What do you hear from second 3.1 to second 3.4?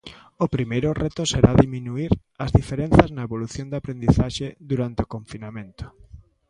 na